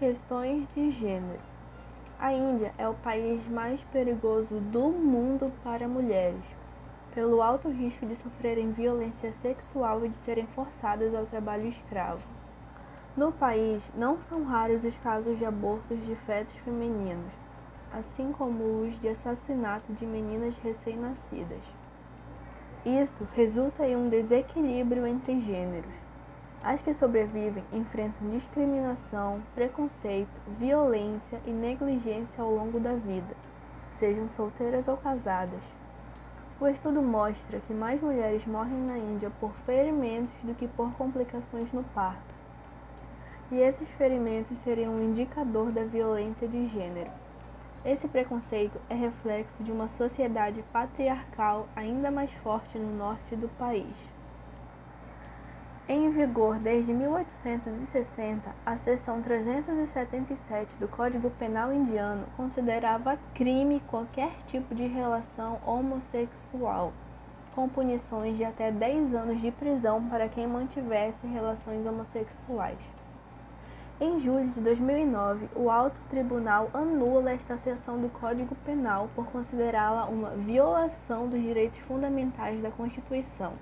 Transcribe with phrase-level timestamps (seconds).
[0.00, 1.42] Questões de gênero.
[2.18, 6.42] A Índia é o país mais perigoso do mundo para mulheres,
[7.14, 12.22] pelo alto risco de sofrerem violência sexual e de serem forçadas ao trabalho escravo.
[13.14, 17.34] No país, não são raros os casos de abortos de fetos femininos,
[17.92, 21.62] assim como os de assassinato de meninas recém-nascidas.
[22.86, 26.09] Isso resulta em um desequilíbrio entre gêneros.
[26.62, 33.34] As que sobrevivem enfrentam discriminação, preconceito, violência e negligência ao longo da vida,
[33.98, 35.62] sejam solteiras ou casadas.
[36.60, 41.72] O estudo mostra que mais mulheres morrem na Índia por ferimentos do que por complicações
[41.72, 42.34] no parto.
[43.50, 47.10] E esses ferimentos seriam um indicador da violência de gênero.
[47.82, 53.96] Esse preconceito é reflexo de uma sociedade patriarcal ainda mais forte no norte do país.
[55.92, 64.72] Em vigor desde 1860, a seção 377 do Código Penal indiano considerava crime qualquer tipo
[64.72, 66.92] de relação homossexual,
[67.56, 72.78] com punições de até 10 anos de prisão para quem mantivesse relações homossexuais.
[74.00, 80.04] Em julho de 2009, o Alto Tribunal anula esta seção do Código Penal por considerá-la
[80.04, 83.54] uma violação dos direitos fundamentais da Constituição.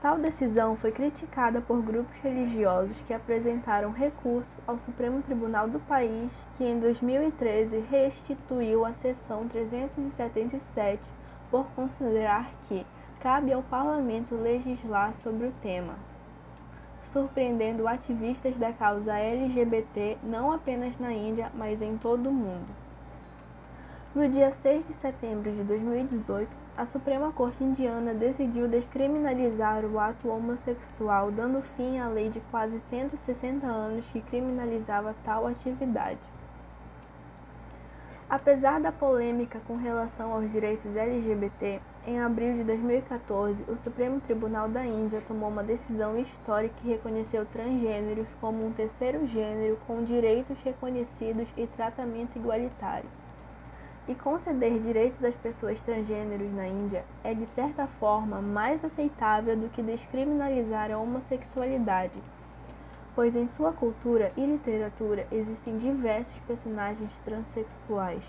[0.00, 6.30] Tal decisão foi criticada por grupos religiosos que apresentaram recurso ao Supremo Tribunal do país,
[6.56, 11.02] que em 2013 restituiu a seção 377
[11.50, 12.86] por considerar que
[13.20, 15.94] cabe ao parlamento legislar sobre o tema
[17.16, 22.85] surpreendendo ativistas da causa LGBT não apenas na Índia, mas em todo o mundo.
[24.16, 30.30] No dia 6 de setembro de 2018, a Suprema Corte Indiana decidiu descriminalizar o ato
[30.30, 36.18] homossexual, dando fim à lei de quase 160 anos que criminalizava tal atividade.
[38.26, 44.66] Apesar da polêmica com relação aos direitos LGBT, em abril de 2014, o Supremo Tribunal
[44.66, 50.58] da Índia tomou uma decisão histórica que reconheceu transgêneros como um terceiro gênero com direitos
[50.62, 53.10] reconhecidos e tratamento igualitário.
[54.08, 59.68] E conceder direitos às pessoas transgêneros na Índia é, de certa forma, mais aceitável do
[59.68, 62.22] que descriminalizar a homossexualidade
[63.16, 68.22] pois em sua cultura e literatura existem diversos personagens transexuais.